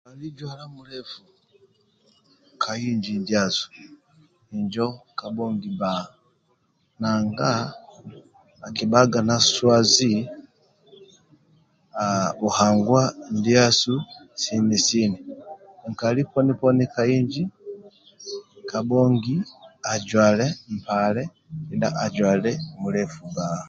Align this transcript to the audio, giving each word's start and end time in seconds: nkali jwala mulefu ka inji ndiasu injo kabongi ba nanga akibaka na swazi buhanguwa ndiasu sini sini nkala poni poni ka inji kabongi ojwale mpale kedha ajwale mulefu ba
nkali 0.03 0.27
jwala 0.37 0.63
mulefu 0.75 1.19
ka 2.61 2.71
inji 2.89 3.13
ndiasu 3.21 3.65
injo 4.57 4.87
kabongi 5.19 5.69
ba 5.81 5.91
nanga 7.01 7.49
akibaka 8.67 9.19
na 9.27 9.35
swazi 9.49 10.11
buhanguwa 12.39 13.03
ndiasu 13.37 13.93
sini 14.41 14.77
sini 14.87 15.17
nkala 15.89 16.21
poni 16.31 16.53
poni 16.59 16.83
ka 16.93 17.03
inji 17.17 17.43
kabongi 18.69 19.35
ojwale 19.91 20.47
mpale 20.75 21.23
kedha 21.67 21.89
ajwale 22.05 22.51
mulefu 22.81 23.21
ba 23.37 23.47